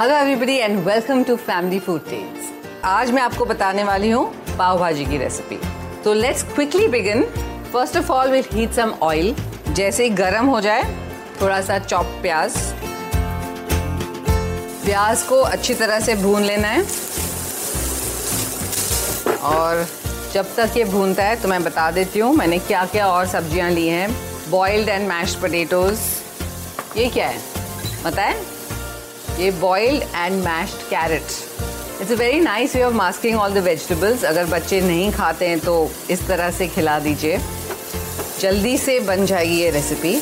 Hello 0.00 0.14
everybody 0.14 0.54
and 0.54 0.78
welcome 0.86 1.22
to 1.24 1.34
family 1.36 1.78
food 1.80 2.04
tales 2.08 2.50
आज 2.86 3.10
मैं 3.10 3.22
आपको 3.22 3.44
बताने 3.44 3.84
वाली 3.84 4.10
हूँ 4.10 4.24
पाव 4.58 4.78
भाजी 4.78 5.04
की 5.04 5.16
रेसिपी 5.18 5.56
तो 6.04 6.12
let's 6.14 6.42
quickly 6.52 6.86
begin 6.88 7.22
first 7.72 7.96
of 7.96 8.10
all 8.12 8.30
will 8.30 8.44
heat 8.52 8.72
some 8.72 8.92
oil 9.02 9.34
जैसे 9.68 10.04
ही 10.04 10.10
गर्म 10.10 10.46
हो 10.46 10.60
जाए 10.60 10.82
थोड़ा 11.40 11.60
सा 11.60 11.78
चॉप 11.78 12.06
प्याज. 12.22 12.56
प्याज 14.84 15.22
को 15.22 15.40
अच्छी 15.40 15.74
तरह 15.74 16.00
से 16.00 16.14
भून 16.16 16.42
लेना 16.42 16.68
है. 16.68 16.82
और 19.44 19.86
जब 20.34 20.54
तक 20.56 20.76
ये 20.76 20.84
भूनता 20.84 21.24
है 21.24 21.40
तो 21.42 21.48
मैं 21.48 21.62
बता 21.64 21.90
देती 21.90 22.18
हूँ, 22.18 22.32
मैंने 22.34 22.58
क्या 22.68 22.84
क्या 22.84 23.08
और 23.08 23.26
सब्ज़ियाँ 23.26 23.70
ली 23.70 23.88
हैं. 23.88 24.08
बॉइल्ड 24.50 24.88
एंड 24.88 25.08
मैश्ड 25.08 25.40
पोटेटोज़ 25.40 26.00
ये 26.96 27.08
क्या 27.08 27.26
है? 27.26 27.42
बताएँ 28.04 28.36
ये 29.38 29.50
boiled 29.60 30.02
and 30.02 30.42
mashed 30.44 30.82
carrot 30.90 31.22
it's 32.00 32.10
a 32.12 32.14
very 32.14 32.40
nice 32.40 32.74
way 32.76 32.82
of 32.82 32.94
masking 32.94 33.38
all 33.38 33.52
the 33.54 33.58
vegetables 33.64 34.24
अगर 34.24 34.46
बच्चे 34.46 34.80
नहीं 34.80 35.10
खाते 35.12 35.48
हैं 35.48 35.58
तो 35.60 35.74
इस 36.10 36.26
तरह 36.28 36.50
से 36.50 36.66
खिला 36.68 36.98
दीजिए। 37.00 37.38
जल्दी 38.40 38.76
से 38.78 38.98
बन 39.00 39.24
जाएगी 39.26 39.60
ये 39.60 39.70
रेसिपी 39.70 40.20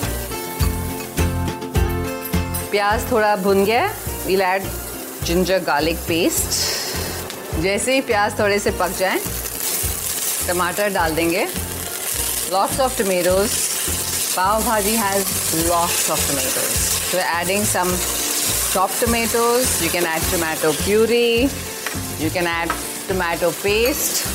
प्याज 2.71 3.11
थोड़ा 3.11 3.35
भुन 3.37 3.65
गया 3.65 3.87
we'll 4.27 4.43
add 4.43 4.63
ginger 5.25 5.59
garlic 5.67 5.97
paste 6.09 7.61
जैसे 7.63 7.95
ही 7.95 8.01
प्याज 8.11 8.39
थोड़े 8.39 8.59
से 8.59 8.71
पक 8.81 8.97
जाए, 8.99 9.21
टमाटर 10.49 10.89
डाल 10.95 11.15
देंगे। 11.15 11.47
Lots 12.53 12.81
of 12.81 12.99
tomatoes 12.99 13.51
pav 14.37 14.65
bhaji 14.65 14.95
has 14.97 15.25
lots 15.69 16.11
of 16.11 16.31
tomatoes 16.31 17.15
adding 17.41 17.65
some 17.67 17.97
chopped 18.73 19.01
tomatoes, 19.01 19.83
you 19.83 19.89
can 19.89 20.07
add 20.07 20.23
tomato 20.31 20.73
puree, 20.85 21.49
you 22.21 22.31
can 22.31 22.47
add 22.47 22.73
tomato 23.09 23.51
paste. 23.63 24.27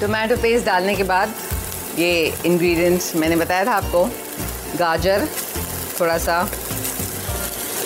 Tomato 0.00 0.36
paste 0.42 0.66
डालने 0.66 0.94
के 0.96 1.02
बाद 1.02 1.32
ये 1.98 2.10
इंग्रेडिएंट्स 2.46 3.14
मैंने 3.16 3.36
बताया 3.36 3.64
था 3.66 3.72
आपको। 3.74 4.04
गाजर 4.78 5.26
थोड़ा 6.00 6.18
सा 6.18 6.36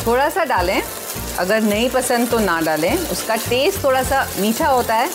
थोड़ा 0.07 0.29
सा 0.31 0.45
डालें। 0.45 0.83
अगर 1.39 1.61
नहीं 1.61 1.89
पसंद 1.91 2.31
तो 2.31 2.39
ना 2.39 2.61
डालें। 2.61 2.99
उसका 2.99 3.37
टेस्ट 3.49 3.83
थोड़ा 3.85 4.03
सा 4.03 4.27
मीठा 4.41 4.69
होता 4.69 4.95
है। 4.95 5.09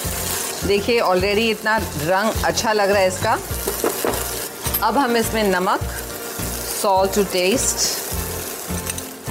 देखिए 0.65 0.99
ऑलरेडी 0.99 1.49
इतना 1.49 1.77
रंग 1.77 2.43
अच्छा 2.45 2.73
लग 2.73 2.91
रहा 2.91 3.01
है 3.01 3.07
इसका। 3.07 3.37
अब 4.87 4.97
हम 4.97 5.17
इसमें 5.17 5.43
नमक 5.43 5.81
salt 6.81 7.15
to 7.15 7.23
taste 7.33 8.06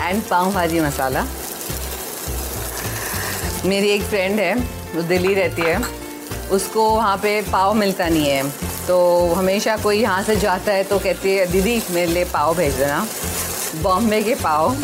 and 0.06 0.22
pav 0.22 0.52
bhaji 0.52 0.80
masala 0.80 1.26
मेरी 3.64 3.88
एक 3.90 4.02
फ्रेंड 4.02 4.40
है 4.40 4.54
वो 4.94 5.02
दिल्ली 5.02 5.34
रहती 5.34 5.62
है। 5.62 5.78
उसको 6.52 6.88
वहाँ 6.90 7.16
पे 7.16 7.40
पाव 7.42 7.72
मिलता 7.74 8.08
नहीं 8.08 8.28
है। 8.28 8.42
तो 8.86 8.96
हमेशा 9.34 9.76
कोई 9.76 10.00
यहाँ 10.00 10.22
से 10.22 10.36
जाता 10.36 10.72
है 10.72 10.84
तो 10.84 10.98
कहती 10.98 11.34
है 11.36 11.46
दीदी 11.52 11.80
मेरे 11.90 12.12
लिए 12.12 12.24
पाव 12.24 12.54
भेज 12.56 12.74
देना। 12.74 13.06
बॉम्बे 13.82 14.22
के 14.22 14.34
pav. 14.34 14.76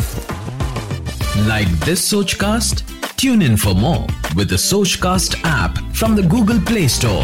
Like 1.47 1.79
this 1.85 2.09
Sochcast 2.33 2.83
tune 3.19 3.41
in 3.41 3.55
for 3.57 3.73
more 3.73 4.35
with 4.35 4.55
Sochcast 5.03 5.35
app 5.37 5.79
from 5.97 6.15
the 6.15 6.27
Google 6.29 6.59
play 6.67 6.87
store 6.89 7.23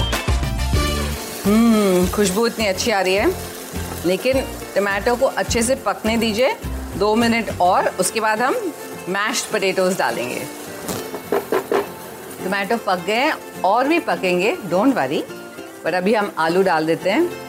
hmm 1.45 2.07
खुशबू 2.07 2.47
इतनी 2.47 2.65
अच्छी 2.67 2.91
आ 2.91 3.01
रही 3.01 3.13
है। 3.15 3.27
लेकिन 4.05 4.41
टमाटो 4.75 5.15
को 5.15 5.25
अच्छे 5.25 5.61
से 5.63 5.75
पकने 5.85 6.17
दीजिए। 6.17 6.55
दो 6.97 7.15
मिनट 7.15 7.49
और, 7.61 7.87
उसके 7.99 8.19
बाद 8.19 8.41
हम 8.41 8.55
मैश्ड 9.09 9.51
पटेटोज 9.53 9.97
डालेंगे। 9.97 10.41
टमाटो 12.43 12.77
पक 12.77 13.03
गए 13.05 13.31
और 13.65 13.87
भी 13.87 13.99
पकेंगे 13.99 14.55
डोंट 14.69 14.95
वरी 14.95 15.23
पर 15.83 15.93
अभी 15.93 16.13
हम 16.13 16.31
आलू 16.37 16.61
डाल 16.63 16.85
देते 16.85 17.09
हैं। 17.09 17.47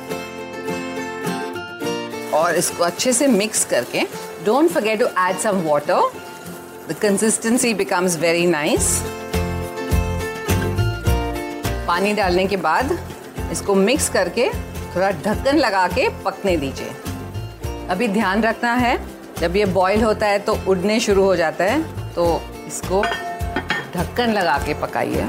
और 2.32 2.54
इसको 2.56 2.84
अच्छे 2.84 3.12
से 3.12 3.26
मिक्स 3.26 3.64
करके 3.64 4.02
don't 4.44 4.70
forget 4.70 4.98
to 5.00 5.06
add 5.18 5.38
some 5.38 5.62
water 5.62 6.10
the 6.88 6.96
consistency 7.02 7.72
becomes 7.74 8.16
very 8.18 8.46
nice 8.46 9.02
पानी 11.86 12.12
डालने 12.12 12.46
के 12.46 12.56
बाद 12.56 12.98
इसको 13.52 13.74
मिक्स 13.74 14.08
करके 14.08 14.48
थोड़ा 14.94 15.10
ढक्कन 15.10 15.56
लगा 15.56 15.86
के 15.88 16.08
पकने 16.24 16.56
दीजिए। 16.56 16.90
अभी 17.90 18.08
ध्यान 18.08 18.42
रखना 18.42 18.74
है 18.74 18.94
जब 19.40 19.56
ये 19.56 19.64
बॉईल 19.74 20.02
होता 20.02 20.26
है 20.26 20.38
तो 20.38 20.56
उड़ने 20.68 20.98
शुरू 21.00 21.24
हो 21.24 21.36
जाता 21.36 21.64
है 21.64 22.12
तो 22.14 22.24
इसको 22.66 23.02
ढक्कन 23.94 24.32
लगा 24.32 24.58
के 24.66 24.74
पकाइए। 24.80 25.28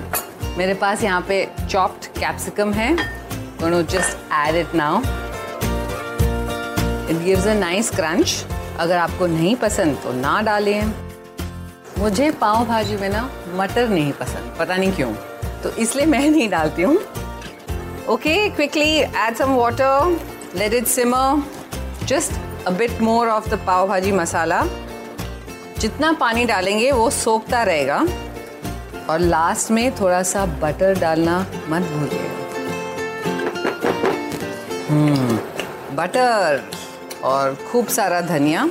मेरे 0.58 0.74
पास 0.74 1.04
यहाँ 1.04 1.22
पे 1.28 1.48
चॉप्ड 1.62 2.06
कैप्सिकम 2.20 2.74
है। 2.74 2.96
Just 3.64 4.18
add 4.34 4.56
it 4.56 4.76
now 4.76 5.00
it 7.10 7.24
gives 7.24 7.48
a 7.48 7.54
nice 7.54 7.90
crunch 7.90 8.46
अगर 8.80 8.98
आपको 8.98 9.28
नहीं 9.28 9.56
पसंद 9.56 9.98
तो 10.04 10.14
ना 10.14 10.42
डालें। 10.42 10.94
मुझे 11.98 12.30
पाव 12.42 12.66
भाजी 12.66 12.96
में 12.98 13.10
ना 13.10 13.30
मटर 13.56 13.90
नहीं 13.90 14.12
पसंद, 14.14 14.56
पता 14.60 14.76
नहीं 14.76 14.92
क्यों। 14.92 15.14
तो 15.64 15.70
इसलिए 15.78 16.06
मैं 16.06 16.30
नहीं 16.30 16.50
डालती 16.50 16.82
हूँ। 16.82 16.98
Okay 18.10 18.50
quickly 18.50 18.98
add 19.00 19.36
some 19.38 19.54
water 19.56 20.20
let 20.58 20.74
it 20.74 20.88
simmer 20.88 21.44
just 22.08 22.32
bit 22.70 23.02
more 23.02 23.28
of 23.28 23.50
the 23.50 23.54
pav 23.68 23.88
bhaji 23.88 24.12
masala 24.12 24.64
जितना 25.80 26.12
पानी 26.14 26.46
डालेंगे 26.46 26.92
वो 26.92 27.10
सोखता 27.10 27.64
रहेगा। 27.64 28.06
और 29.10 29.20
लास्ट 29.20 29.72
में 29.72 29.96
थोड़ा 29.96 30.22
सा 30.24 30.46
बटर 30.46 31.00
डालना 31.00 31.40
मत 31.70 31.82
भूलिएगा 31.82 32.30
बटर 35.96 36.60
hmm, 36.60 37.24
और 37.24 37.56
खूब 37.72 37.88
सारा 37.88 38.22
धनिया। 38.22 38.70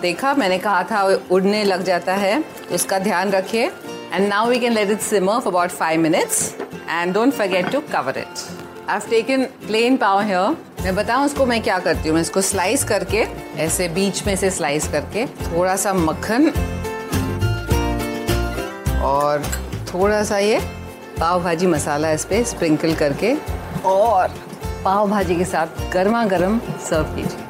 देखा 0.00 0.34
मैंने 0.34 0.58
कहा 0.58 0.82
था 0.82 1.02
उड़ने 1.30 1.64
लग 1.64 1.82
जाता 1.82 2.14
है 2.14 2.44
उसका 2.72 2.98
ध्यान 2.98 3.30
रखिए। 3.30 3.66
And 4.12 4.28
now 4.28 4.48
we 4.48 4.58
can 4.58 4.72
let 4.72 4.90
it 4.90 5.00
simmer 5.00 5.40
for 5.40 5.52
about 5.52 5.70
five 5.70 6.00
minutes 6.00 6.54
and 6.90 7.14
don't 7.14 7.32
forget 7.34 7.70
to 7.72 7.80
cover 7.92 8.18
it 8.18 8.88
I 8.90 9.00
taken 9.10 9.44
plain 9.66 9.96
pav 9.96 10.20
here 10.20 10.56
मैं 10.80 10.94
बताऊँ 10.94 11.24
उसको 11.26 11.46
मैं 11.46 11.62
क्या 11.62 11.78
करती 11.78 12.08
हूँ? 12.08 12.14
मैं 12.14 12.22
इसको 12.22 12.40
स्लाइस 12.40 12.84
करके, 12.84 13.26
ऐसे 13.56 13.88
बीच 13.88 14.26
में 14.26 14.36
से 14.36 14.50
स्लाइस 14.50 14.88
करके 14.88 15.26
थोड़ा 15.26 15.76
सा 15.76 15.92
मक्खन 15.94 16.48
और 19.02 19.42
थोड़ा 19.94 20.22
सा 20.24 20.38
ये 20.38 20.60
पाव 21.20 21.42
भाजी 21.42 21.66
मसाला 21.66 22.10
इस 22.10 22.24
पर 22.24 22.44
स्प्रिंकल 22.44 22.94
करके 22.94 23.34
और 23.84 24.28
पाव 24.84 25.10
भाजी 25.10 25.36
के 25.36 25.44
साथ 25.44 25.92
गर्मा 25.92 26.24
गर्म 26.24 26.60
सर्व 26.90 27.14
कीजिए। 27.16 27.49